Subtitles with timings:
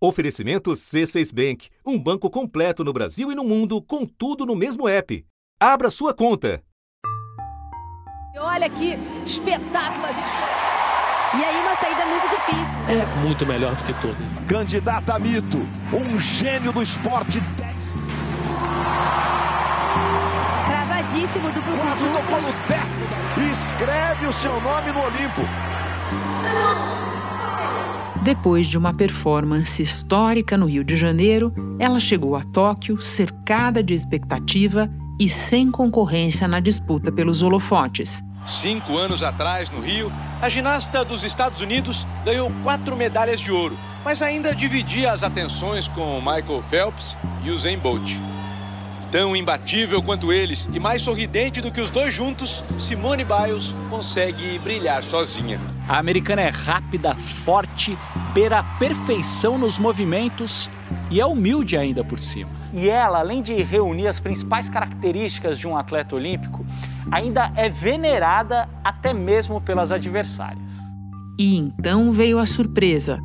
[0.00, 4.88] Oferecimento C6 Bank, um banco completo no Brasil e no mundo, com tudo no mesmo
[4.88, 5.26] app.
[5.58, 6.62] Abra sua conta.
[8.36, 10.28] Olha que espetáculo a gente.
[11.34, 12.78] E aí uma saída muito difícil.
[12.88, 14.16] É muito melhor do que tudo.
[14.46, 15.58] Candidata a mito,
[15.92, 17.40] um gênio do esporte.
[20.68, 23.50] Cravadíssimo duplo Quase tocou no teto.
[23.50, 25.42] Escreve o seu nome no Olimpo.
[28.28, 33.94] Depois de uma performance histórica no Rio de Janeiro, ela chegou a Tóquio cercada de
[33.94, 34.86] expectativa
[35.18, 38.22] e sem concorrência na disputa pelos holofotes.
[38.44, 43.78] Cinco anos atrás, no Rio, a ginasta dos Estados Unidos ganhou quatro medalhas de ouro,
[44.04, 48.20] mas ainda dividia as atenções com Michael Phelps e Usain Bolt.
[49.10, 54.58] Tão imbatível quanto eles e mais sorridente do que os dois juntos, Simone Biles consegue
[54.58, 55.58] brilhar sozinha.
[55.88, 57.96] A americana é rápida, forte,
[58.34, 60.68] beira a perfeição nos movimentos
[61.10, 62.50] e é humilde ainda por cima.
[62.74, 66.66] E ela, além de reunir as principais características de um atleta olímpico,
[67.10, 70.72] ainda é venerada até mesmo pelas adversárias.
[71.38, 73.18] E então veio a surpresa.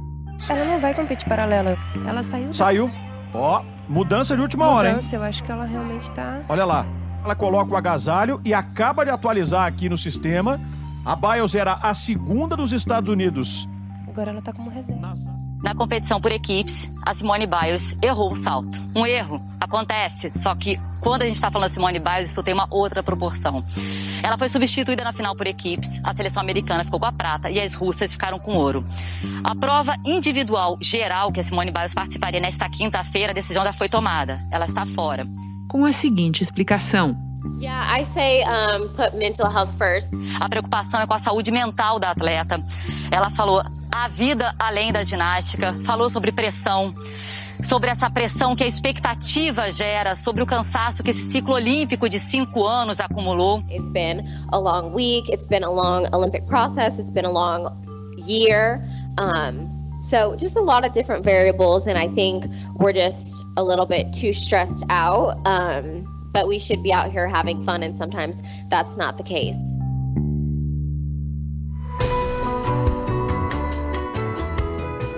[0.50, 1.78] Ela não vai competir paralela.
[2.08, 2.54] Ela saiu.
[2.54, 2.92] Saiu.
[3.34, 5.10] Ó, oh, mudança de última mudança, hora, hein?
[5.14, 6.42] eu acho que ela realmente tá.
[6.50, 6.86] Olha lá.
[7.24, 10.60] Ela coloca o agasalho e acaba de atualizar aqui no sistema.
[11.06, 13.68] A Biles era a segunda dos Estados Unidos.
[14.08, 15.14] Agora ela tá como reserva.
[15.64, 18.78] Na competição por equipes, a Simone Biles errou o salto.
[18.94, 22.68] Um erro acontece, só que quando a gente está falando Simone Biles, isso tem uma
[22.70, 23.64] outra proporção.
[24.22, 27.62] Ela foi substituída na final por equipes, a seleção americana ficou com a prata e
[27.62, 28.84] as russas ficaram com ouro.
[29.42, 33.88] A prova individual geral que a Simone Biles participaria nesta quinta-feira, a decisão já foi
[33.88, 34.42] tomada.
[34.52, 35.24] Ela está fora.
[35.70, 37.16] Com a seguinte explicação.
[37.58, 40.14] Yeah, I say um, put mental health first.
[40.40, 42.60] A preocupação é com a saúde mental da atleta.
[43.12, 46.94] Ela falou a vida além da ginástica, falou sobre pressão,
[47.64, 52.20] sobre essa pressão que a expectativa gera, sobre o cansaço que esse ciclo olímpico de
[52.20, 53.64] cinco anos acumulou.
[53.70, 57.72] It's been a long week, it's been a long Olympic process, it's been a long
[58.18, 58.82] year.
[59.18, 59.70] Um,
[60.02, 62.46] so just a lot of different variables, and I think
[62.78, 65.38] we're just a little bit too stressed out.
[65.46, 69.58] Um, but we should be out here having fun, and sometimes that's not the case.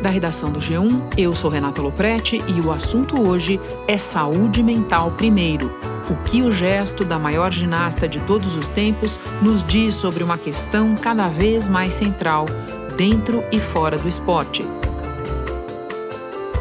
[0.05, 5.09] Da redação do G1, eu sou Renata Loprete e o assunto hoje é saúde mental
[5.09, 5.75] primeiro.
[6.07, 10.37] O que o gesto da maior ginasta de todos os tempos nos diz sobre uma
[10.37, 12.45] questão cada vez mais central,
[12.95, 14.63] dentro e fora do esporte.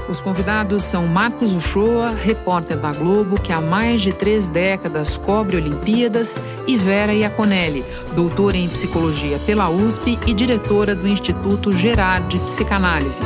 [0.07, 5.57] Os convidados são Marcos Uchoa, repórter da Globo, que há mais de três décadas cobre
[5.57, 7.85] Olimpíadas, e Vera Iaconelli,
[8.15, 13.21] doutora em psicologia pela USP e diretora do Instituto Gerard de Psicanálise.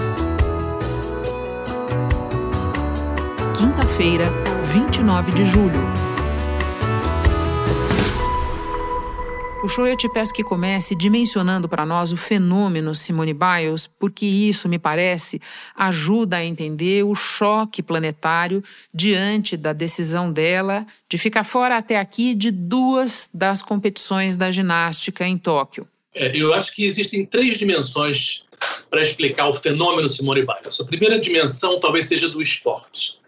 [3.56, 4.26] Quinta-feira,
[4.72, 6.07] 29 de julho.
[9.68, 14.66] Puxou, eu te peço que comece dimensionando para nós o fenômeno Simone Biles, porque isso,
[14.66, 15.42] me parece,
[15.76, 18.64] ajuda a entender o choque planetário
[18.94, 25.26] diante da decisão dela de ficar fora até aqui de duas das competições da ginástica
[25.26, 25.86] em Tóquio.
[26.14, 28.44] É, eu acho que existem três dimensões
[28.88, 30.80] para explicar o fenômeno Simone Biles.
[30.80, 33.18] A primeira dimensão talvez seja do esporte.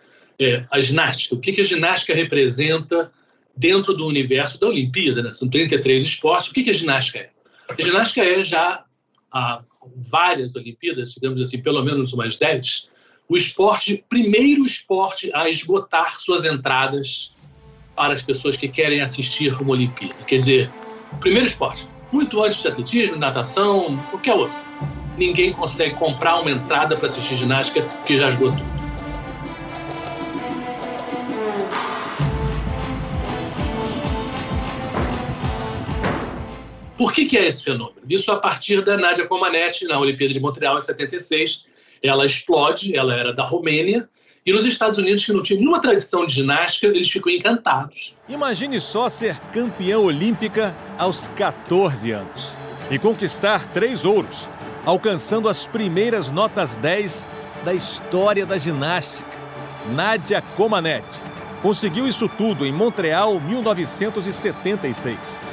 [0.40, 1.34] É, a ginástica.
[1.34, 3.12] O que, que a ginástica representa
[3.60, 5.32] dentro do universo da Olimpíada, né?
[5.34, 6.48] são 33 esportes.
[6.48, 7.30] O que, a ginástica é?
[7.68, 8.82] A ginástica é já
[9.30, 9.62] há
[10.10, 12.88] várias Olimpíadas, digamos assim, pelo menos umas 10,
[13.28, 17.32] o esporte, primeiro esporte a esgotar suas entradas
[17.94, 20.24] para as pessoas que querem assistir uma Olimpíada.
[20.24, 20.70] Quer dizer,
[21.20, 24.56] primeiro esporte, muito antes de atletismo, natação, qualquer outro.
[25.18, 28.64] Ninguém consegue comprar uma entrada para assistir ginástica que já esgotou.
[37.00, 37.96] Por que, que é esse fenômeno?
[38.06, 41.64] Isso a partir da Nadia Comaneci, na Olimpíada de Montreal, em 76.
[42.02, 44.06] Ela explode, ela era da Romênia,
[44.44, 48.14] e nos Estados Unidos, que não tinha nenhuma tradição de ginástica, eles ficam encantados.
[48.28, 52.54] Imagine só ser campeã olímpica aos 14 anos
[52.90, 54.46] e conquistar três ouros,
[54.84, 57.26] alcançando as primeiras notas 10
[57.64, 59.30] da história da ginástica.
[59.94, 61.18] Nadia Comaneci
[61.62, 65.49] conseguiu isso tudo em Montreal, 1976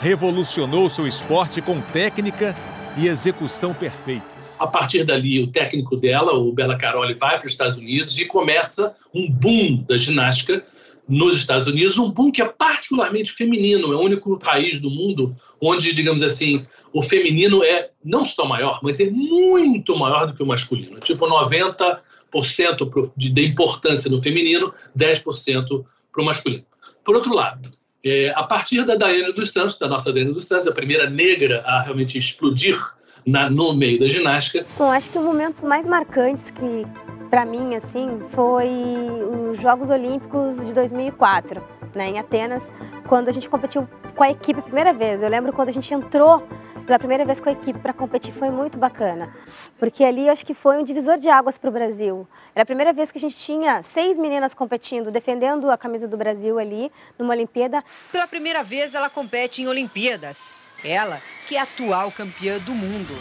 [0.00, 2.54] revolucionou seu esporte com técnica
[2.96, 4.56] e execução perfeitas.
[4.58, 8.24] A partir dali, o técnico dela, o Bela Caroli, vai para os Estados Unidos e
[8.24, 10.64] começa um boom da ginástica
[11.08, 15.34] nos Estados Unidos, um boom que é particularmente feminino, é o único país do mundo
[15.60, 20.42] onde, digamos assim, o feminino é não só maior, mas é muito maior do que
[20.42, 22.02] o masculino, tipo 90
[23.16, 26.64] de, de importância no feminino, 10% para o masculino.
[27.02, 27.70] Por outro lado,
[28.04, 31.62] é, a partir da Daiane dos Santos, da nossa Daiane dos Santos, a primeira negra
[31.64, 32.78] a realmente explodir
[33.26, 34.64] na, no meio da ginástica.
[34.76, 36.86] Bom, acho que os momentos mais marcantes que,
[37.28, 38.68] para mim, assim, foi
[39.52, 41.62] os Jogos Olímpicos de 2004,
[41.94, 42.62] né, em Atenas,
[43.06, 45.22] quando a gente competiu com a equipe a primeira vez.
[45.22, 46.46] Eu lembro quando a gente entrou
[46.88, 49.36] pela primeira vez com a equipe para competir foi muito bacana,
[49.78, 52.26] porque ali acho que foi um divisor de águas para o Brasil.
[52.54, 56.16] Era a primeira vez que a gente tinha seis meninas competindo, defendendo a camisa do
[56.16, 57.84] Brasil ali numa Olimpíada.
[58.10, 60.56] Pela primeira vez ela compete em Olimpíadas.
[60.82, 63.12] Ela, que é atual campeã do mundo.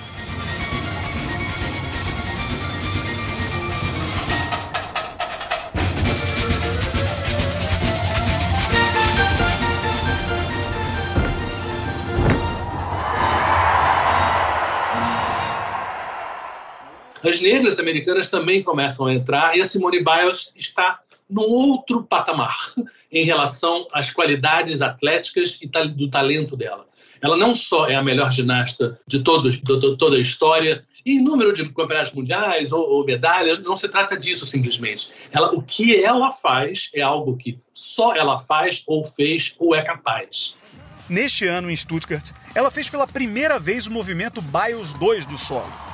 [17.24, 21.00] As negras americanas também começam a entrar e a Simone Biles está
[21.30, 22.74] num outro patamar
[23.12, 26.88] em relação às qualidades atléticas e do talento dela.
[27.22, 31.52] Ela não só é a melhor ginasta de, todos, de toda a história, em número
[31.52, 35.12] de campeonatos mundiais ou, ou, medalhas, não se trata disso simplesmente.
[35.32, 39.82] Ela, o que ela faz é algo que só ela faz, ou fez, ou é
[39.82, 40.56] capaz.
[41.10, 45.87] Neste ano, em Stuttgart, ela fez pela primeira vez o movimento Bios 2 do solo.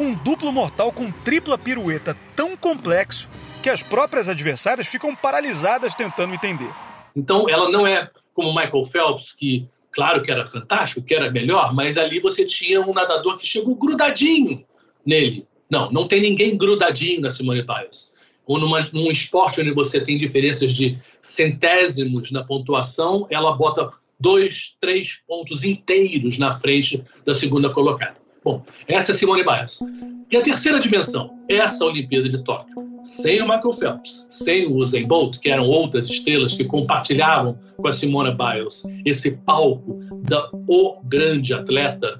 [0.00, 3.28] Um duplo mortal com tripla pirueta tão complexo
[3.62, 6.70] que as próprias adversárias ficam paralisadas tentando entender.
[7.16, 11.74] Então, ela não é como Michael Phelps, que claro que era fantástico, que era melhor,
[11.74, 14.64] mas ali você tinha um nadador que chegou grudadinho
[15.04, 15.44] nele.
[15.68, 18.12] Não, não tem ninguém grudadinho na Simone Biles.
[18.46, 24.76] Ou numa, num esporte onde você tem diferenças de centésimos na pontuação, ela bota dois,
[24.80, 28.16] três pontos inteiros na frente da segunda colocada.
[28.48, 29.78] Bom, essa é Simone Biles.
[30.32, 35.06] E a terceira dimensão, essa Olimpíada de Tóquio sem o Michael Phelps, sem o Usain
[35.06, 40.98] Bolt, que eram outras estrelas que compartilhavam com a Simone Biles esse palco da o
[41.04, 42.18] grande atleta,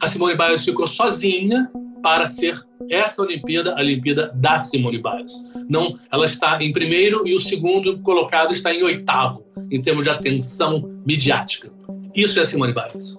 [0.00, 1.70] a Simone Biles ficou sozinha
[2.02, 5.34] para ser essa Olimpíada, a Olimpíada da Simone Biles.
[5.68, 10.10] Não, ela está em primeiro e o segundo colocado está em oitavo em termos de
[10.10, 11.70] atenção midiática.
[12.14, 13.18] Isso é a Simone Biles.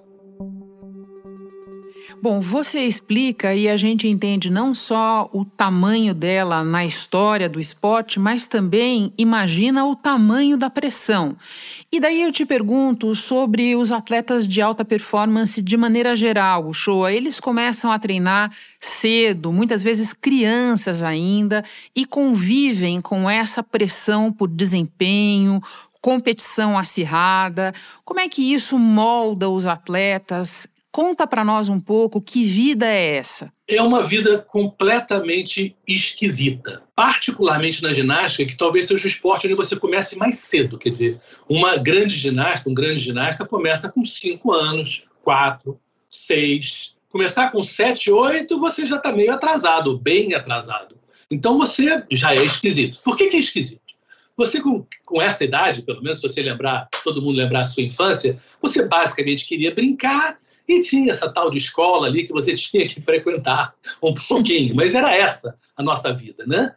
[2.22, 7.58] Bom, você explica e a gente entende não só o tamanho dela na história do
[7.58, 11.34] esporte, mas também imagina o tamanho da pressão.
[11.90, 16.74] E daí eu te pergunto sobre os atletas de alta performance de maneira geral, o
[16.74, 17.10] Shoa.
[17.10, 21.64] Eles começam a treinar cedo, muitas vezes crianças ainda,
[21.96, 25.62] e convivem com essa pressão por desempenho,
[26.02, 27.72] competição acirrada.
[28.04, 30.66] Como é que isso molda os atletas?
[30.92, 33.52] Conta para nós um pouco que vida é essa?
[33.68, 39.76] É uma vida completamente esquisita, particularmente na ginástica, que talvez seja o esporte onde você
[39.76, 40.76] comece mais cedo.
[40.76, 45.78] Quer dizer, uma grande ginasta, um grande ginasta começa com 5 anos, 4,
[46.10, 46.94] 6.
[47.08, 50.96] Começar com 7, 8, você já está meio atrasado, bem atrasado.
[51.30, 52.98] Então você já é esquisito.
[53.04, 53.80] Por que, que é esquisito?
[54.36, 57.84] Você, com, com essa idade, pelo menos se você lembrar, todo mundo lembrar a sua
[57.84, 60.38] infância, você basicamente queria brincar
[60.70, 64.94] e tinha essa tal de escola ali que você tinha que frequentar um pouquinho, mas
[64.94, 66.72] era essa a nossa vida, né?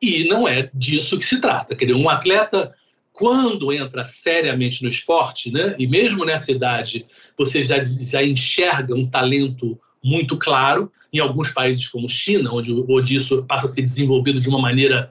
[0.00, 1.74] E não é disso que se trata.
[1.74, 2.72] Quer dizer, um atleta,
[3.12, 5.74] quando entra seriamente no esporte, né?
[5.78, 7.06] E mesmo nessa idade,
[7.36, 10.92] você já, já enxerga um talento muito claro.
[11.12, 15.10] Em alguns países como China, onde, onde isso passa a ser desenvolvido de uma maneira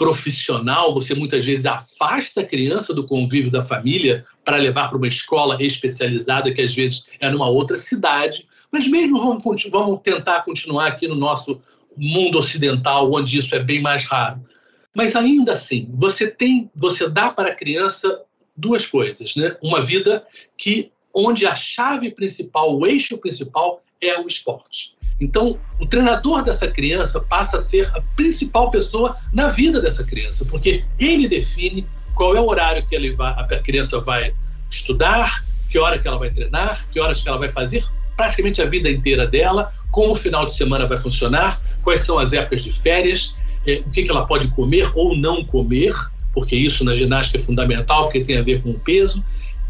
[0.00, 5.06] profissional, você muitas vezes afasta a criança do convívio da família para levar para uma
[5.06, 8.48] escola especializada, que às vezes é numa outra cidade.
[8.72, 11.60] Mas mesmo vamos, vamos tentar continuar aqui no nosso
[11.94, 14.40] mundo ocidental, onde isso é bem mais raro.
[14.96, 18.22] Mas ainda assim, você tem, você dá para a criança
[18.56, 19.54] duas coisas, né?
[19.62, 20.26] Uma vida
[20.56, 24.96] que onde a chave principal, o eixo principal é o esporte.
[25.20, 30.46] Então, o treinador dessa criança passa a ser a principal pessoa na vida dessa criança,
[30.46, 34.32] porque ele define qual é o horário que vai, a criança vai
[34.70, 37.84] estudar, que hora que ela vai treinar, que horas que ela vai fazer,
[38.16, 42.32] praticamente a vida inteira dela, como o final de semana vai funcionar, quais são as
[42.32, 43.34] épocas de férias,
[43.66, 45.94] é, o que, que ela pode comer ou não comer,
[46.32, 49.22] porque isso na ginástica é fundamental, porque tem a ver com o peso.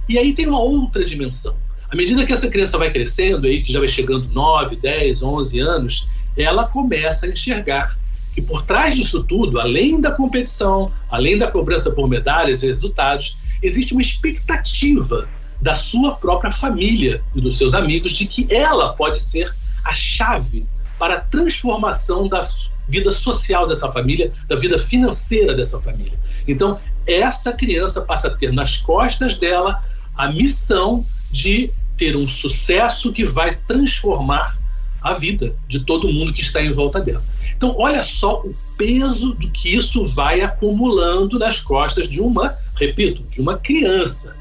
[0.08, 1.56] E aí tem uma outra dimensão
[1.90, 5.58] à medida que essa criança vai crescendo, aí, que já vai chegando 9, 10, 11
[5.58, 7.98] anos, ela começa a enxergar
[8.32, 13.36] que por trás disso tudo, além da competição, além da cobrança por medalhas e resultados,
[13.60, 15.28] existe uma expectativa
[15.60, 19.52] da sua própria família e dos seus amigos de que ela pode ser
[19.84, 20.66] a chave
[20.96, 22.46] para a transformação da
[22.88, 26.18] vida social dessa família, da vida financeira dessa família.
[26.46, 29.82] Então, essa criança passa a ter nas costas dela
[30.16, 31.70] a missão de
[32.00, 34.58] ter um sucesso que vai transformar
[35.02, 37.22] a vida de todo mundo que está em volta dela.
[37.54, 43.22] Então, olha só o peso do que isso vai acumulando nas costas de uma, repito,
[43.24, 44.34] de uma criança.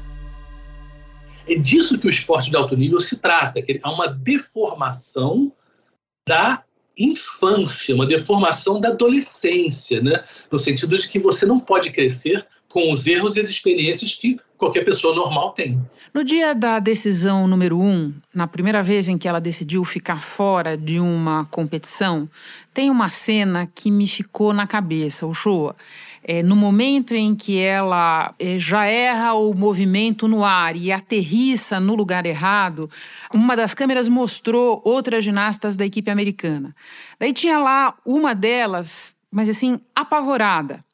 [1.46, 5.52] É disso que o esporte de alto nível se trata, que há uma deformação
[6.26, 6.62] da
[6.98, 10.24] infância, uma deformação da adolescência, né?
[10.50, 14.38] no sentido de que você não pode crescer com os erros e as experiências que
[14.56, 15.80] qualquer pessoa normal tem.
[16.14, 20.76] No dia da decisão número um, na primeira vez em que ela decidiu ficar fora
[20.76, 22.28] de uma competição,
[22.72, 25.74] tem uma cena que me ficou na cabeça, o show.
[26.22, 31.80] É, no momento em que ela é, já erra o movimento no ar e aterrissa
[31.80, 32.90] no lugar errado,
[33.34, 36.76] uma das câmeras mostrou outras ginastas da equipe americana.
[37.18, 40.84] Daí tinha lá uma delas, mas assim, apavorada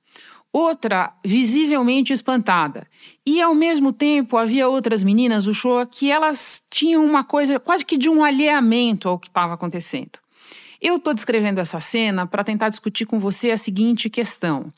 [0.57, 2.87] outra visivelmente espantada.
[3.27, 7.85] E ao mesmo tempo havia outras meninas, o show, que elas tinham uma coisa quase
[7.85, 10.19] que de um alheamento ao que estava acontecendo.
[10.81, 14.73] Eu estou descrevendo essa cena para tentar discutir com você a seguinte questão.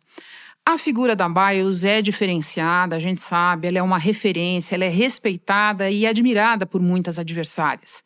[0.67, 4.89] A figura da Biles é diferenciada, a gente sabe, ela é uma referência, ela é
[4.89, 8.03] respeitada e admirada por muitas adversárias.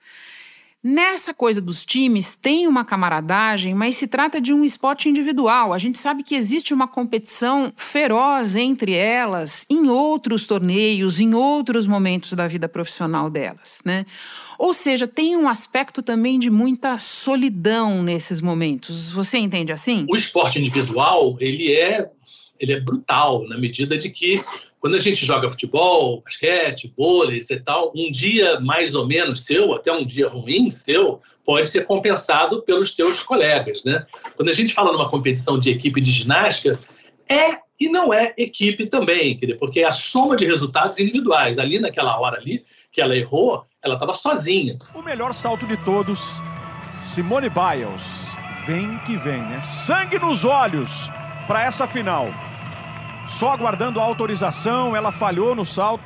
[0.84, 5.72] Nessa coisa dos times, tem uma camaradagem, mas se trata de um esporte individual.
[5.72, 11.86] A gente sabe que existe uma competição feroz entre elas em outros torneios, em outros
[11.86, 14.04] momentos da vida profissional delas, né?
[14.58, 19.12] Ou seja, tem um aspecto também de muita solidão nesses momentos.
[19.12, 20.04] Você entende assim?
[20.10, 22.10] O esporte individual, ele é
[22.58, 24.42] ele é brutal na medida de que
[24.82, 29.72] quando a gente joga futebol, basquete, vôlei e tal, um dia mais ou menos seu,
[29.72, 34.04] até um dia ruim seu, pode ser compensado pelos teus colegas, né?
[34.34, 36.80] Quando a gente fala numa competição de equipe de ginástica,
[37.28, 41.60] é e não é equipe também, porque é a soma de resultados individuais.
[41.60, 44.76] Ali naquela hora ali que ela errou, ela estava sozinha.
[44.96, 46.42] O melhor salto de todos,
[47.00, 48.32] Simone Biles.
[48.66, 49.60] Vem que vem, né?
[49.62, 51.08] Sangue nos olhos
[51.46, 52.32] para essa final
[53.26, 56.04] só aguardando a autorização, ela falhou no salto,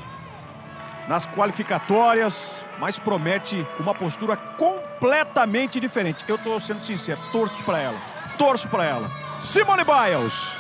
[1.08, 6.24] nas qualificatórias, mas promete uma postura completamente diferente.
[6.26, 7.98] Eu estou sendo sincero, torço para ela.
[8.36, 9.10] Torço para ela.
[9.40, 10.58] Simone Biles.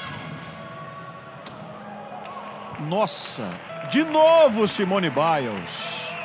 [2.80, 3.48] Nossa,
[3.90, 6.15] de novo Simone Biles.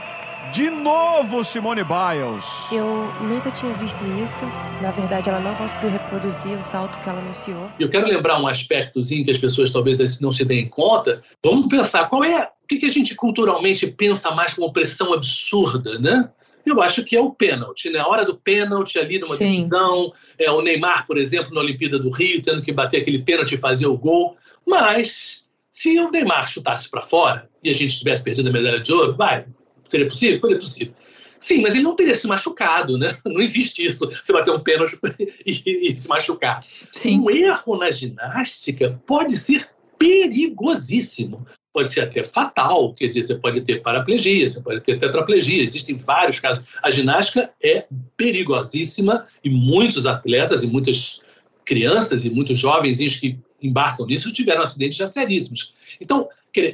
[0.52, 2.70] De novo Simone Biles.
[2.74, 2.86] Eu
[3.22, 4.44] nunca tinha visto isso.
[4.82, 7.72] Na verdade, ela não conseguiu reproduzir o salto que ela anunciou.
[7.80, 11.24] Eu quero lembrar um aspectozinho que as pessoas talvez não se deem conta.
[11.42, 16.30] Vamos pensar qual é o que a gente culturalmente pensa mais como pressão absurda, né?
[16.66, 18.00] Eu acho que é o pênalti, né?
[18.00, 19.56] A hora do pênalti ali numa Sim.
[19.56, 23.56] decisão, é, o Neymar, por exemplo, na Olimpíada do Rio, tendo que bater aquele pênalti
[23.56, 24.36] e fazer o gol.
[24.68, 28.92] Mas se o Neymar chutasse para fora e a gente tivesse perdido a medalha de
[28.92, 29.46] ouro, vai,
[29.92, 30.40] Seria possível?
[30.40, 30.94] Seria possível.
[31.38, 33.18] Sim, mas ele não teria se machucado, né?
[33.26, 34.98] Não existe isso, você bater um pênalti
[35.46, 36.60] e, e se machucar.
[36.64, 37.20] Sim.
[37.20, 39.68] Um erro na ginástica pode ser
[40.00, 41.46] perigosíssimo.
[41.74, 45.98] Pode ser até fatal, quer dizer, você pode ter paraplegia, você pode ter tetraplegia, existem
[45.98, 46.64] vários casos.
[46.82, 51.22] A ginástica é perigosíssima e muitos atletas e muitas
[51.66, 55.74] crianças e muitos jovenzinhos que embarcam nisso tiveram acidentes já seríssimos.
[56.00, 56.30] Então,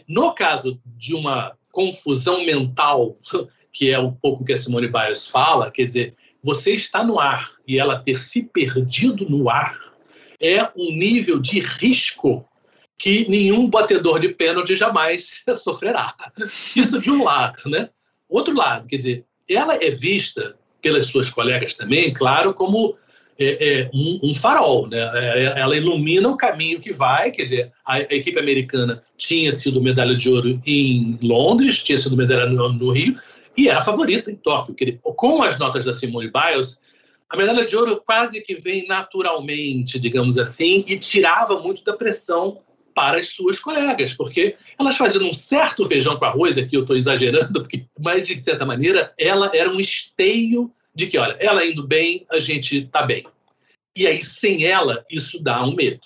[0.07, 3.17] no caso de uma confusão mental,
[3.71, 7.51] que é um pouco que a Simone Biles fala, quer dizer, você está no ar
[7.67, 9.77] e ela ter se perdido no ar
[10.41, 12.47] é um nível de risco
[12.97, 16.15] que nenhum batedor de pênalti jamais sofrerá.
[16.75, 17.89] Isso de um lado, né?
[18.27, 22.97] Outro lado, quer dizer, ela é vista pelas suas colegas também, claro, como
[23.39, 24.97] é, é um, um, farol, né?
[24.97, 29.53] É, é, ela ilumina o caminho que vai, quer dizer, a, a, equipe americana tinha
[29.53, 33.15] sido medalha de ouro em Londres, tinha sido medalha no, no Rio
[33.57, 34.75] e era favorita em Tóquio.
[34.75, 36.79] Dizer, com as notas da Simone Biles,
[37.29, 42.59] a medalha de ouro quase que vem naturalmente, digamos assim, e tirava muito da pressão
[42.97, 46.95] para as suas colegas, porque elas faziam um certo feijão com arroz, aqui eu estou
[46.95, 51.85] exagerando, porque, mas de certa maneira ela era um esteio de que, olha, ela indo
[51.85, 53.23] bem, a gente está bem.
[53.95, 56.01] E aí, sem ela, isso dá um medo.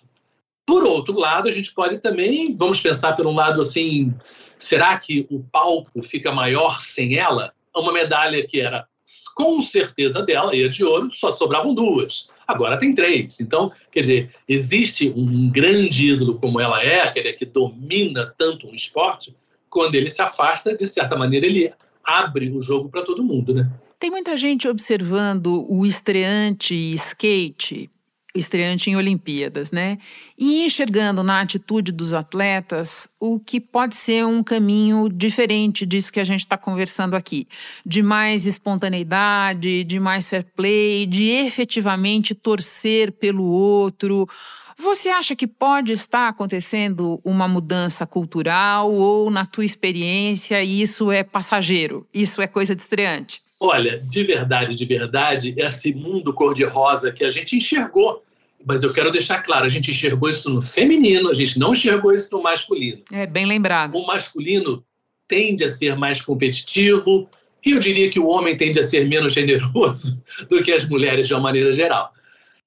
[0.65, 4.13] Por outro lado, a gente pode também, vamos pensar por um lado assim,
[4.59, 7.53] será que o palco fica maior sem ela?
[7.73, 8.85] Uma medalha que era
[9.33, 12.27] com certeza dela, ia de ouro, só sobravam duas.
[12.45, 13.39] Agora tem três.
[13.39, 18.75] Então, quer dizer, existe um grande ídolo como ela é, aquele que domina tanto um
[18.75, 19.33] esporte,
[19.69, 21.71] quando ele se afasta, de certa maneira, ele
[22.03, 23.71] abre o jogo para todo mundo, né?
[24.01, 27.87] Tem muita gente observando o estreante skate,
[28.33, 29.99] estreante em Olimpíadas, né?
[30.35, 36.19] E enxergando na atitude dos atletas o que pode ser um caminho diferente disso que
[36.19, 37.47] a gente está conversando aqui,
[37.85, 44.27] de mais espontaneidade, de mais fair play, de efetivamente torcer pelo outro.
[44.79, 51.21] Você acha que pode estar acontecendo uma mudança cultural ou, na tua experiência, isso é
[51.21, 52.07] passageiro?
[52.11, 53.50] Isso é coisa de estreante?
[53.61, 58.23] Olha, de verdade, de verdade, esse mundo cor-de-rosa que a gente enxergou,
[58.65, 62.11] mas eu quero deixar claro, a gente enxergou isso no feminino, a gente não enxergou
[62.11, 63.03] isso no masculino.
[63.11, 63.95] É bem lembrado.
[63.95, 64.83] O masculino
[65.27, 67.29] tende a ser mais competitivo
[67.63, 71.27] e eu diria que o homem tende a ser menos generoso do que as mulheres
[71.27, 72.11] de uma maneira geral.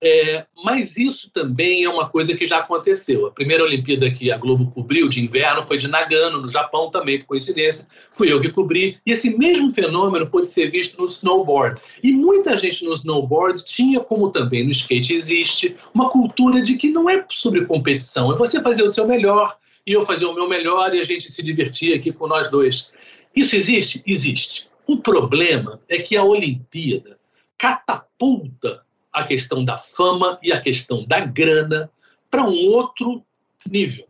[0.06, 3.26] É, mas isso também é uma coisa que já aconteceu.
[3.26, 7.20] A primeira Olimpíada que a Globo cobriu de inverno foi de Nagano, no Japão, também
[7.20, 7.88] por coincidência.
[8.12, 8.98] Fui eu que cobri.
[9.06, 11.80] E esse mesmo fenômeno pode ser visto no snowboard.
[12.02, 16.90] E muita gente no snowboard tinha, como também no skate existe, uma cultura de que
[16.90, 19.56] não é sobre competição, é você fazer o seu melhor
[19.86, 22.92] e eu fazer o meu melhor e a gente se divertir aqui com nós dois.
[23.34, 24.02] Isso existe?
[24.06, 24.68] Existe.
[24.86, 27.18] O problema é que a Olimpíada
[27.56, 28.83] catapulta
[29.14, 31.88] a questão da fama e a questão da grana
[32.30, 33.24] para um outro
[33.70, 34.06] nível.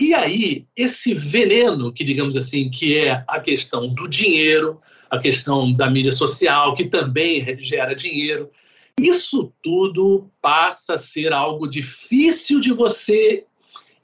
[0.00, 5.72] E aí, esse veneno, que digamos assim, que é a questão do dinheiro, a questão
[5.72, 8.50] da mídia social, que também gera dinheiro,
[8.98, 13.44] isso tudo passa a ser algo difícil de você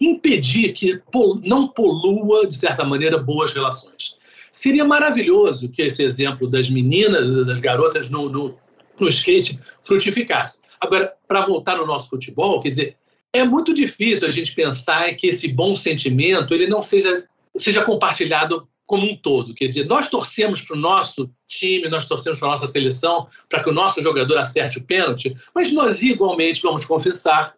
[0.00, 1.00] impedir que
[1.44, 4.16] não polua, de certa maneira, boas relações.
[4.50, 8.58] Seria maravilhoso que esse exemplo das meninas, das garotas no, no,
[8.98, 10.60] no skate frutificasse.
[10.80, 12.96] Agora, para voltar no nosso futebol, quer dizer,
[13.32, 17.24] é muito difícil a gente pensar que esse bom sentimento ele não seja,
[17.56, 19.54] seja compartilhado como um todo.
[19.54, 23.62] Quer dizer, nós torcemos para o nosso time, nós torcemos para a nossa seleção, para
[23.62, 27.54] que o nosso jogador acerte o pênalti, mas nós igualmente, vamos confessar,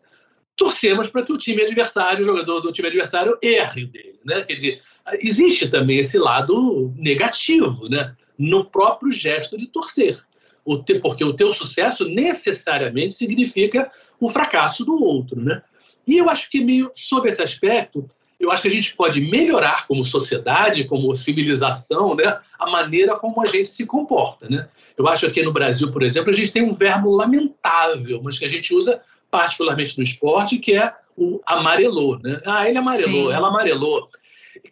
[0.55, 4.21] torcemos para que o time adversário, o jogador do time adversário, erre dele.
[4.25, 4.43] Né?
[4.43, 4.83] Quer dizer,
[5.19, 8.15] existe também esse lado negativo né?
[8.39, 10.23] no próprio gesto de torcer
[10.65, 15.63] o te, porque o teu sucesso necessariamente significa o fracasso do outro, né?
[16.07, 19.87] E eu acho que meio sob esse aspecto, eu acho que a gente pode melhorar
[19.87, 24.69] como sociedade, como civilização, né, a maneira como a gente se comporta, né?
[24.97, 28.39] Eu acho que aqui no Brasil, por exemplo, a gente tem um verbo lamentável, mas
[28.39, 29.01] que a gente usa
[29.31, 32.41] particularmente no esporte, que é o amarelou, né?
[32.45, 33.33] Ah, ele amarelou, Sim.
[33.33, 34.09] ela amarelou,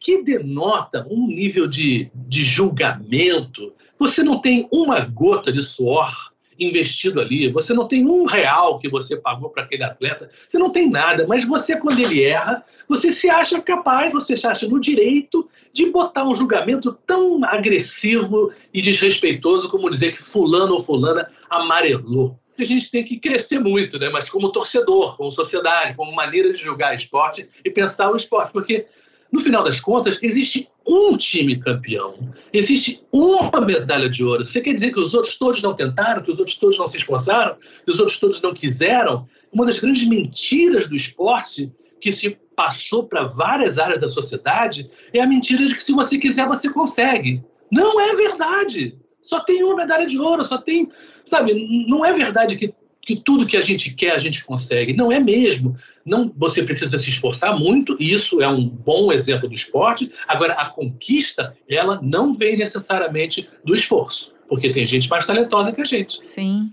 [0.00, 7.20] que denota um nível de, de julgamento, você não tem uma gota de suor investido
[7.20, 10.90] ali, você não tem um real que você pagou para aquele atleta, você não tem
[10.90, 15.48] nada, mas você, quando ele erra, você se acha capaz, você se acha no direito
[15.72, 22.38] de botar um julgamento tão agressivo e desrespeitoso como dizer que fulano ou fulana amarelou.
[22.58, 24.08] A gente tem que crescer muito, né?
[24.10, 28.86] mas como torcedor, como sociedade, como maneira de julgar esporte e pensar o esporte, porque
[29.32, 32.14] no final das contas, existe um time campeão,
[32.52, 34.44] existe uma medalha de ouro.
[34.44, 36.98] Você quer dizer que os outros todos não tentaram, que os outros todos não se
[36.98, 39.26] esforçaram, que os outros todos não quiseram?
[39.50, 45.20] Uma das grandes mentiras do esporte que se passou para várias áreas da sociedade é
[45.20, 47.42] a mentira de que se você quiser, você consegue.
[47.70, 48.98] Não é verdade.
[49.22, 50.90] Só tem uma medalha de ouro, só tem.
[51.24, 54.92] Sabe, não é verdade que que tudo que a gente quer a gente consegue.
[54.92, 55.76] Não é mesmo.
[56.06, 60.10] Não, você precisa se esforçar muito, e isso é um bom exemplo do esporte.
[60.26, 65.80] Agora, a conquista, ela não vem necessariamente do esforço, porque tem gente mais talentosa que
[65.80, 66.24] a gente.
[66.24, 66.72] Sim.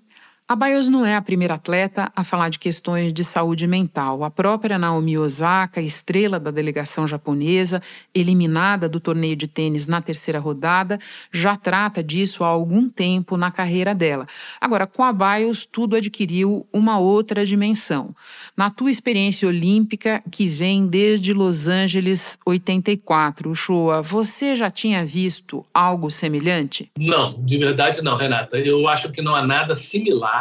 [0.51, 4.23] A Bios não é a primeira atleta a falar de questões de saúde mental.
[4.23, 7.83] A própria Naomi Osaka, estrela da delegação japonesa,
[8.15, 10.97] eliminada do torneio de tênis na terceira rodada,
[11.31, 14.25] já trata disso há algum tempo na carreira dela.
[14.59, 18.15] Agora, com a Bios, tudo adquiriu uma outra dimensão.
[18.57, 25.63] Na tua experiência olímpica, que vem desde Los Angeles 84, Shoa, você já tinha visto
[25.71, 26.89] algo semelhante?
[26.97, 28.57] Não, de verdade não, Renata.
[28.57, 30.38] Eu acho que não há nada similar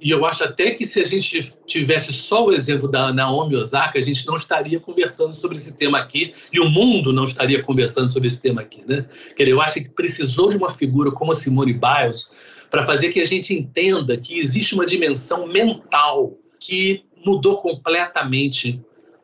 [0.00, 3.98] e eu acho até que se a gente tivesse só o exemplo da Naomi Osaka,
[3.98, 8.10] a gente não estaria conversando sobre esse tema aqui e o mundo não estaria conversando
[8.10, 9.06] sobre esse tema aqui, né?
[9.34, 12.30] Quer eu acho que precisou de uma figura como a Simone Biles
[12.70, 18.80] para fazer que a gente entenda que existe uma dimensão mental que mudou completamente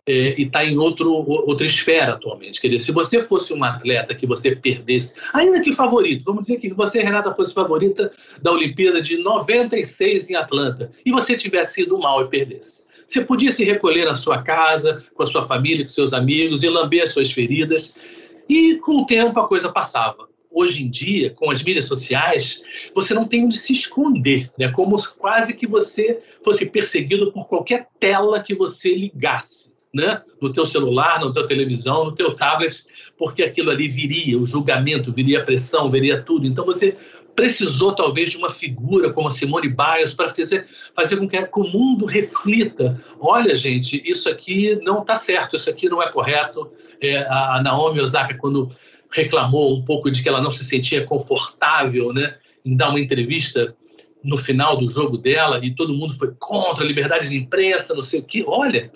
[0.07, 2.61] é, e está em outro, outra esfera atualmente.
[2.61, 6.59] Quer dizer, se você fosse um atleta que você perdesse, ainda que favorito, vamos dizer
[6.59, 8.11] que você, Renata, fosse favorita
[8.43, 12.87] da Olimpíada de 96 em Atlanta, e você tivesse ido mal e perdesse.
[13.07, 16.69] Você podia se recolher na sua casa, com a sua família, com seus amigos, e
[16.69, 17.95] lamber as suas feridas,
[18.49, 20.29] e com o tempo a coisa passava.
[20.55, 22.63] hoje em dia, com as mídias sociais,
[22.95, 24.69] você não tem onde se esconder, né?
[24.69, 30.23] Como quase que você fosse perseguido por qualquer tela que você ligasse, né?
[30.41, 32.85] No teu celular, no teu televisão, no teu tablet,
[33.19, 36.47] porque aquilo ali viria, o julgamento, viria a pressão, viria tudo.
[36.47, 36.97] Então você
[37.35, 41.65] precisou talvez de uma figura como a Simone Biles para fazer, fazer com que o
[41.65, 43.01] mundo reflita.
[43.21, 46.71] Olha, gente, isso aqui não está certo, isso aqui não é correto.
[47.01, 48.69] É, a Naomi Osaka, quando
[49.11, 53.75] reclamou um pouco de que ela não se sentia confortável né, em dar uma entrevista
[54.23, 58.03] no final do jogo dela e todo mundo foi contra a liberdade de imprensa, não
[58.03, 58.45] sei o quê.
[58.47, 58.91] Olha,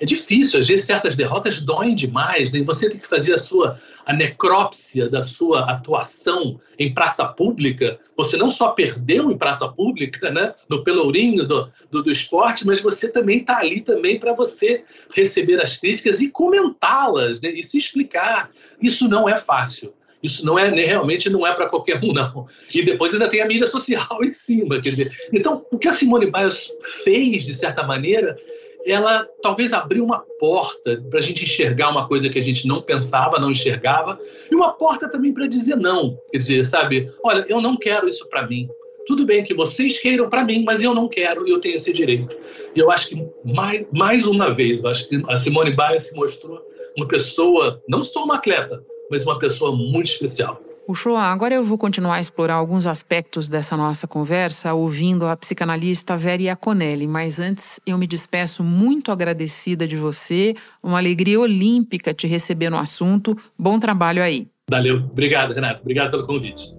[0.00, 2.62] é difícil, às vezes certas derrotas doem demais, né?
[2.62, 7.98] você tem que fazer a sua a necrópsia da sua atuação em praça pública.
[8.16, 12.80] Você não só perdeu em praça pública, né, no pelourinho do, do, do esporte, mas
[12.80, 14.82] você também está ali também para você
[15.14, 18.50] receber as críticas e comentá-las né, e se explicar.
[18.80, 19.92] Isso não é fácil.
[20.22, 22.46] Isso não é né, realmente não é para qualquer um não.
[22.74, 25.12] E depois ainda tem a mídia social em cima, quer dizer.
[25.32, 26.72] Então, o que a Simone Biles
[27.04, 28.36] fez de certa maneira
[28.86, 32.80] ela talvez abriu uma porta para a gente enxergar uma coisa que a gente não
[32.80, 34.18] pensava, não enxergava,
[34.50, 36.18] e uma porta também para dizer não.
[36.30, 38.68] Quer dizer, sabe, olha, eu não quero isso para mim.
[39.06, 41.92] Tudo bem que vocês queiram para mim, mas eu não quero e eu tenho esse
[41.92, 42.36] direito.
[42.74, 46.14] E eu acho que, mais, mais uma vez, eu acho que a Simone Biles se
[46.14, 46.60] mostrou
[46.96, 50.60] uma pessoa, não só uma atleta, mas uma pessoa muito especial.
[50.90, 55.36] O Shoa, agora eu vou continuar a explorar alguns aspectos dessa nossa conversa ouvindo a
[55.36, 62.14] psicanalista Vera Iaconelli, mas antes eu me despeço muito agradecida de você, uma alegria olímpica
[62.14, 63.36] te receber no assunto.
[63.58, 64.48] Bom trabalho aí.
[64.70, 66.74] Valeu, obrigado Renato, obrigado pelo convite.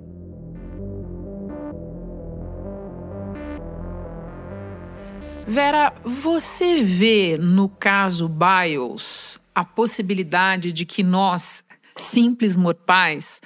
[5.45, 11.63] Vera, você vê no caso Biles a possibilidade de que nós,
[11.95, 13.39] simples mortais,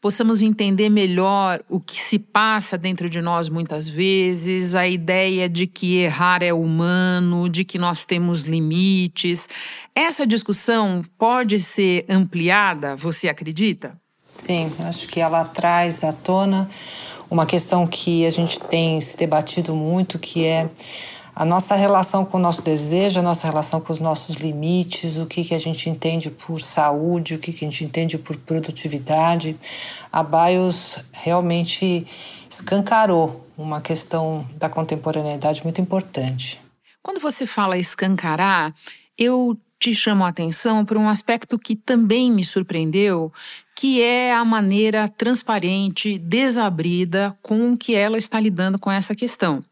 [0.00, 5.66] possamos entender melhor o que se passa dentro de nós muitas vezes, a ideia de
[5.66, 9.48] que errar é humano, de que nós temos limites.
[9.94, 13.98] Essa discussão pode ser ampliada, você acredita?
[14.38, 16.70] Sim, acho que ela traz à tona
[17.28, 20.70] uma questão que a gente tem se debatido muito, que é
[21.38, 25.24] a nossa relação com o nosso desejo, a nossa relação com os nossos limites, o
[25.24, 29.56] que, que a gente entende por saúde, o que, que a gente entende por produtividade.
[30.10, 32.04] A BIOS realmente
[32.50, 36.60] escancarou uma questão da contemporaneidade muito importante.
[37.00, 38.74] Quando você fala escancarar,
[39.16, 43.32] eu te chamo a atenção para um aspecto que também me surpreendeu,
[43.76, 49.62] que é a maneira transparente, desabrida com que ela está lidando com essa questão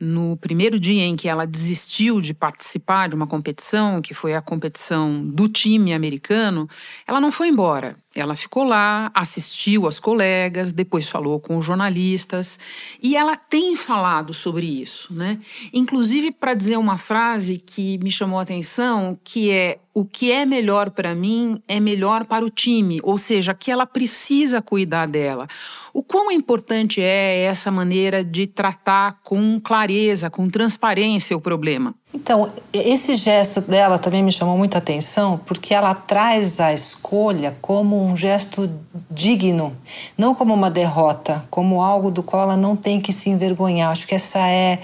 [0.00, 4.42] no primeiro dia em que ela desistiu de participar de uma competição, que foi a
[4.42, 6.68] competição do time americano,
[7.06, 7.96] ela não foi embora.
[8.14, 12.58] Ela ficou lá, assistiu às colegas, depois falou com os jornalistas
[13.02, 15.40] e ela tem falado sobre isso, né?
[15.72, 20.44] Inclusive para dizer uma frase que me chamou a atenção, que é o que é
[20.44, 25.46] melhor para mim é melhor para o time, ou seja, que ela precisa cuidar dela.
[25.92, 31.94] O quão importante é essa maneira de tratar com clareza, com transparência o problema?
[32.14, 38.00] Então, esse gesto dela também me chamou muita atenção, porque ela traz a escolha como
[38.00, 38.70] um gesto
[39.10, 39.76] digno,
[40.16, 43.90] não como uma derrota, como algo do qual ela não tem que se envergonhar.
[43.90, 44.78] Acho que essa é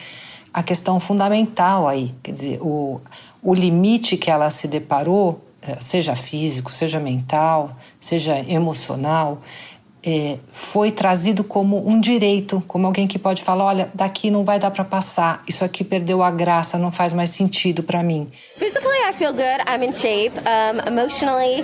[0.52, 2.12] a questão fundamental aí.
[2.20, 3.00] Quer dizer, o,
[3.40, 9.40] o limite que ela se deparou, eh, seja físico, seja mental, seja emocional,
[10.04, 14.58] é, foi trazido como um direito, como alguém que pode falar, olha, daqui não vai
[14.58, 18.28] dar para passar, isso aqui perdeu a graça, não faz mais sentido para mim.
[18.56, 19.60] Physically, I feel good.
[19.66, 20.38] I'm in shape.
[20.38, 21.62] Um, emotionally,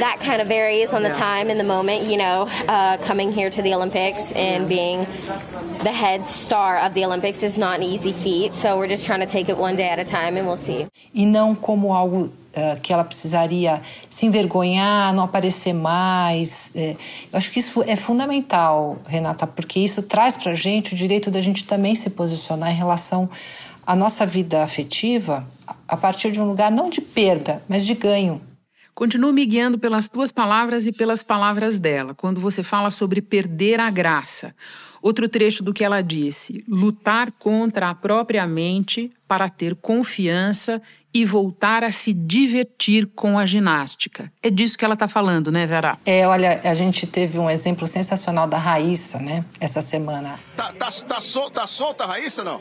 [0.00, 2.04] that kind of varies on the time and the moment.
[2.04, 5.06] You know, uh, coming here to the Olympics and being
[5.82, 8.54] the head star of the Olympics is not an easy feat.
[8.54, 10.86] So we're just trying to take it one day at a time, and we'll see.
[11.14, 16.72] E não como algo uh, que ela precisaria se envergonhar, não aparecer mais.
[16.74, 16.96] É,
[17.32, 21.30] eu acho que isso é fundamental, Renata, porque isso traz para a gente o direito
[21.30, 23.28] da gente também se posicionar em relação
[23.86, 25.46] à nossa vida afetiva
[25.88, 28.40] a partir de um lugar não de perda, mas de ganho.
[28.94, 33.80] Continuo me guiando pelas tuas palavras e pelas palavras dela, quando você fala sobre perder
[33.80, 34.54] a graça.
[35.02, 40.80] Outro trecho do que ela disse: lutar contra a própria mente para ter confiança
[41.12, 44.32] e voltar a se divertir com a ginástica.
[44.42, 45.98] É disso que ela está falando, né, Vera?
[46.06, 50.38] É, olha, a gente teve um exemplo sensacional da Raíssa, né, essa semana.
[50.56, 52.60] Tá, tá, tá, sol, tá solta a Raíssa, não?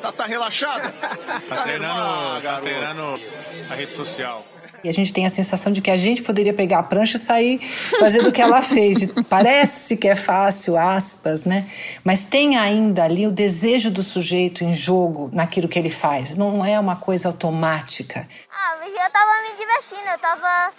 [0.00, 0.90] Tá, tá relaxada?
[1.00, 3.20] tá, tá treinando, tá treinando
[3.68, 4.44] a rede social.
[4.82, 7.20] E a gente tem a sensação de que a gente poderia pegar a prancha e
[7.20, 7.58] sair
[7.98, 8.98] fazendo o que ela fez.
[9.28, 11.70] Parece que é fácil, aspas, né?
[12.04, 16.36] Mas tem ainda ali o desejo do sujeito em jogo naquilo que ele faz.
[16.36, 18.26] Não é uma coisa automática.
[18.50, 20.72] Ah, eu tava me divertindo, eu tava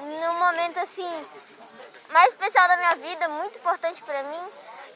[0.00, 1.08] num momento assim
[2.14, 4.44] mais especial da minha vida, muito importante para mim.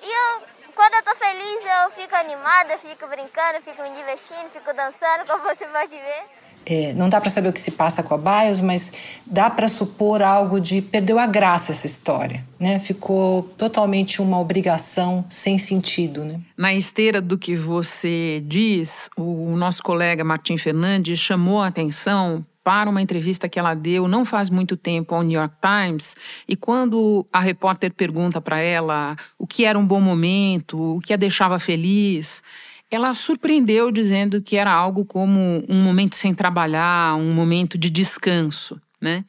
[0.03, 4.73] E eu, quando eu tô feliz, eu fico animada, fico brincando, fico me divertindo, fico
[4.73, 6.25] dançando, como você pode ver.
[6.71, 8.93] É, não dá para saber o que se passa com a BIOS, mas
[9.25, 12.79] dá para supor algo de perdeu a graça essa história, né?
[12.79, 16.39] Ficou totalmente uma obrigação sem sentido, né?
[16.59, 22.91] Na esteira do que você diz, o nosso colega Martim Fernandes chamou a atenção para
[22.91, 26.15] uma entrevista que ela deu não faz muito tempo ao New York Times,
[26.47, 31.15] e quando a repórter pergunta para ela o que era um bom momento, o que
[31.15, 32.43] a deixava feliz,
[32.91, 38.81] ela surpreendeu dizendo que era algo como um momento sem trabalhar, um momento de descanso.
[39.01, 39.25] Né?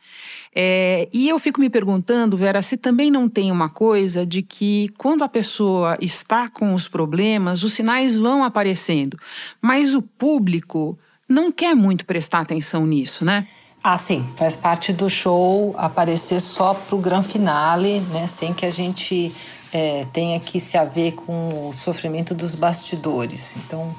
[0.55, 4.89] É, e eu fico me perguntando, Vera, se também não tem uma coisa de que
[4.97, 9.17] quando a pessoa está com os problemas, os sinais vão aparecendo,
[9.61, 13.45] mas o público não quer muito prestar atenção nisso, né?
[13.83, 18.27] Ah, sim, faz parte do show aparecer só pro grande finale, né?
[18.27, 19.33] Sem que a gente
[19.71, 23.55] é, tenha que se haver com o sofrimento dos bastidores.
[23.57, 23.95] Então,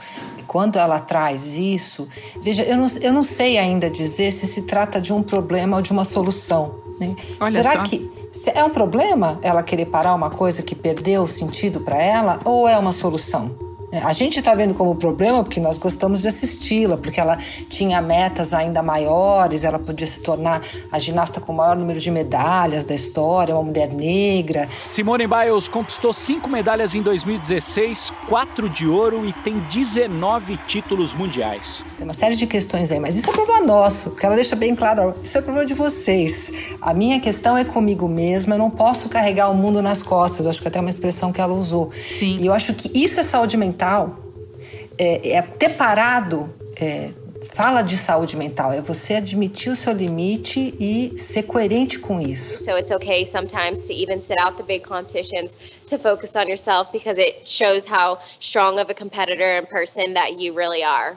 [0.46, 2.08] quando ela traz isso,
[2.40, 5.82] veja, eu não, eu não sei ainda dizer se se trata de um problema ou
[5.82, 6.74] de uma solução.
[6.98, 7.16] Né?
[7.50, 7.82] Será só.
[7.84, 8.10] que
[8.54, 12.68] é um problema ela querer parar uma coisa que perdeu o sentido para ela ou
[12.68, 13.69] é uma solução?
[13.92, 17.36] É, a gente está vendo como problema porque nós gostamos de assisti-la, porque ela
[17.68, 22.08] tinha metas ainda maiores, ela podia se tornar a ginasta com o maior número de
[22.08, 24.68] medalhas da história, uma mulher negra.
[24.88, 31.84] Simone Biles conquistou cinco medalhas em 2016, quatro de ouro e tem 19 títulos mundiais.
[31.96, 34.72] Tem uma série de questões aí, mas isso é problema nosso, porque ela deixa bem
[34.72, 36.52] claro, isso é problema de vocês.
[36.80, 40.62] A minha questão é comigo mesma, eu não posso carregar o mundo nas costas, acho
[40.62, 41.90] que até é uma expressão que ela usou.
[42.06, 42.36] Sim.
[42.38, 44.18] E eu acho que isso é saúde mental mental
[44.98, 46.54] é, é ter parado.
[46.76, 47.10] É,
[47.54, 52.58] fala de saúde mental é você admitir o seu limite e ser coerente com isso.
[52.58, 55.56] So it's okay sometimes to even sit out the big competitions
[55.88, 60.38] to focus on yourself because it shows how strong of a competitor and person that
[60.38, 61.16] you really are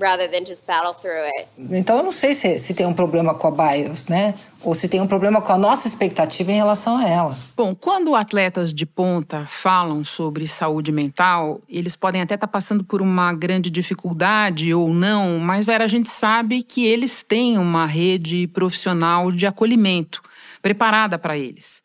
[0.00, 1.48] rather than just battle through it.
[1.58, 4.34] Então eu não sei se, se tem um problema com a BIOS, né?
[4.62, 7.36] Ou se tem um problema com a nossa expectativa em relação a ela.
[7.56, 12.84] Bom, quando atletas de ponta falam sobre saúde mental, eles podem até estar tá passando
[12.84, 17.86] por uma grande dificuldade ou não, mas Vera, a gente sabe que eles têm uma
[17.86, 20.22] rede profissional de acolhimento
[20.60, 21.82] preparada para eles.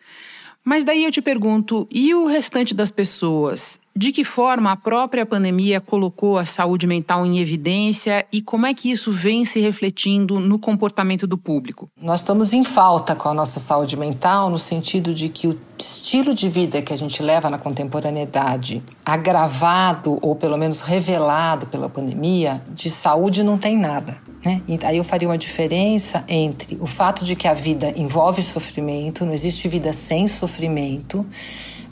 [0.63, 3.79] Mas daí eu te pergunto, e o restante das pessoas?
[3.97, 8.73] De que forma a própria pandemia colocou a saúde mental em evidência e como é
[8.75, 11.89] que isso vem se refletindo no comportamento do público?
[11.99, 16.35] Nós estamos em falta com a nossa saúde mental no sentido de que o estilo
[16.35, 22.61] de vida que a gente leva na contemporaneidade, agravado ou pelo menos revelado pela pandemia,
[22.75, 24.19] de saúde não tem nada.
[24.45, 24.61] Né?
[24.67, 29.25] E aí eu faria uma diferença entre o fato de que a vida envolve sofrimento,
[29.25, 31.25] não existe vida sem sofrimento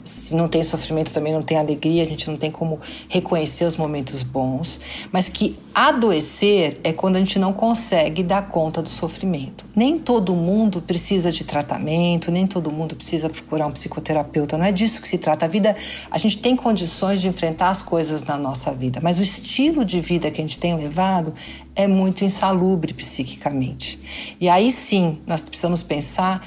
[0.06, 3.76] se não tem sofrimento também não tem alegria, a gente não tem como reconhecer os
[3.76, 4.80] momentos bons,
[5.12, 9.66] mas que adoecer é quando a gente não consegue dar conta do sofrimento.
[9.74, 14.72] Nem todo mundo precisa de tratamento, nem todo mundo precisa procurar um psicoterapeuta, não é
[14.72, 15.44] disso que se trata.
[15.44, 15.76] A vida,
[16.10, 20.00] a gente tem condições de enfrentar as coisas na nossa vida, mas o estilo de
[20.00, 21.34] vida que a gente tem levado
[21.74, 24.00] é muito insalubre psiquicamente.
[24.40, 26.46] E aí sim, nós precisamos pensar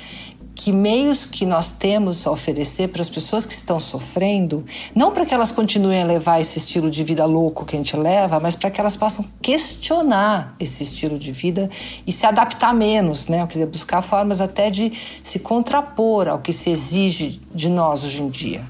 [0.60, 5.26] que meios que nós temos a oferecer para as pessoas que estão sofrendo, não para
[5.26, 8.56] que elas continuem a levar esse estilo de vida louco que a gente leva, mas
[8.56, 11.70] para que elas possam questionar esse estilo de vida
[12.06, 13.48] e se adaptar menos, né?
[13.48, 14.92] Quer dizer, buscar formas até de
[15.24, 18.70] se contrapor ao que se exige de nós hoje em dia.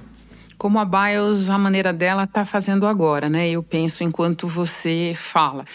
[0.60, 3.49] Como a Bios, a maneira dela está fazendo agora, né?
[3.49, 5.65] Eu penso enquanto você fala.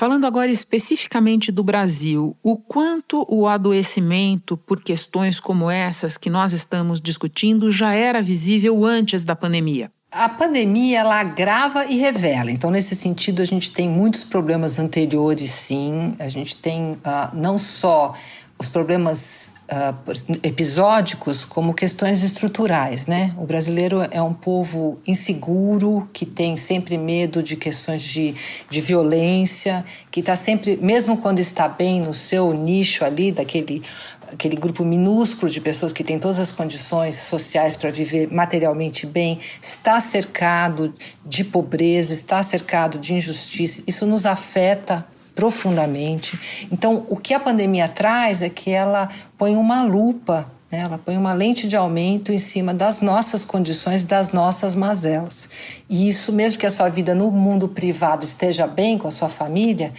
[0.00, 6.54] Falando agora especificamente do Brasil, o quanto o adoecimento por questões como essas que nós
[6.54, 9.92] estamos discutindo já era visível antes da pandemia?
[10.10, 12.50] A pandemia ela agrava e revela.
[12.50, 16.16] Então, nesse sentido, a gente tem muitos problemas anteriores, sim.
[16.18, 18.14] A gente tem uh, não só
[18.60, 23.34] os problemas uh, episódicos como questões estruturais, né?
[23.38, 28.34] O brasileiro é um povo inseguro, que tem sempre medo de questões de,
[28.68, 33.82] de violência, que está sempre, mesmo quando está bem no seu nicho ali, daquele
[34.30, 39.40] aquele grupo minúsculo de pessoas que tem todas as condições sociais para viver materialmente bem,
[39.60, 40.94] está cercado
[41.26, 43.82] de pobreza, está cercado de injustiça.
[43.88, 46.66] Isso nos afeta profundamente.
[46.70, 50.78] Então, o que a pandemia traz é que ela põe uma lupa né?
[50.80, 55.50] ela põe uma lente de aumento em cima das nossas condições, das nossas mazelas.
[55.88, 59.28] E isso, mesmo que a sua vida no mundo privado esteja bem com a sua
[59.28, 59.92] família,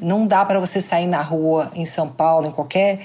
[0.00, 3.02] não dá para você sair na rua em São Paulo, em qualquer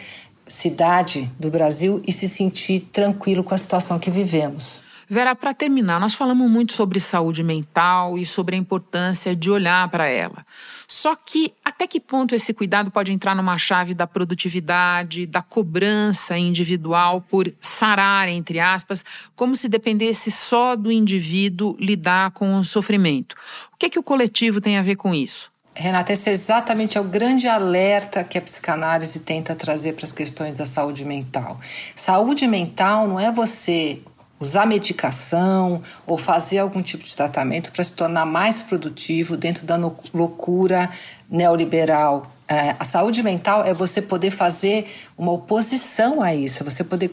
[0.48, 4.82] cidade do Brasil e se sentir tranquilo com a situação que vivemos.
[5.08, 9.90] Vera, para terminar, nós falamos muito sobre saúde mental e sobre a importância de olhar
[9.90, 10.46] para ela.
[10.92, 16.36] Só que até que ponto esse cuidado pode entrar numa chave da produtividade, da cobrança
[16.36, 23.36] individual por sarar, entre aspas, como se dependesse só do indivíduo lidar com o sofrimento?
[23.72, 25.52] O que é que o coletivo tem a ver com isso?
[25.76, 30.12] Renata, esse é exatamente é o grande alerta que a psicanálise tenta trazer para as
[30.12, 31.60] questões da saúde mental.
[31.96, 34.02] Saúde mental não é você
[34.40, 39.76] usar medicação ou fazer algum tipo de tratamento para se tornar mais produtivo dentro da
[40.14, 40.90] loucura
[41.30, 42.32] neoliberal.
[42.48, 47.12] É, a saúde mental é você poder fazer uma oposição a isso, é você poder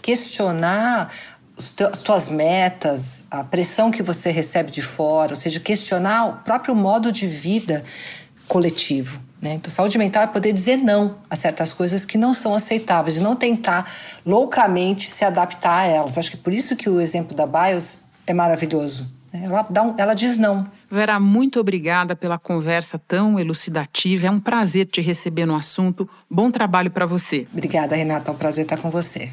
[0.00, 1.12] questionar
[1.56, 6.74] as tuas metas, a pressão que você recebe de fora, ou seja, questionar o próprio
[6.74, 7.84] modo de vida
[8.48, 9.20] coletivo.
[9.42, 9.54] Né?
[9.54, 13.20] Então, saúde mental é poder dizer não a certas coisas que não são aceitáveis e
[13.20, 13.92] não tentar
[14.24, 16.16] loucamente se adaptar a elas.
[16.16, 19.10] Acho que por isso que o exemplo da BIOS é maravilhoso.
[19.32, 19.42] Né?
[19.46, 20.64] Ela, dá um, ela diz não.
[20.88, 24.28] Vera, muito obrigada pela conversa tão elucidativa.
[24.28, 26.08] É um prazer te receber no assunto.
[26.30, 27.48] Bom trabalho para você.
[27.52, 28.30] Obrigada, Renata.
[28.30, 29.32] É um prazer estar com você.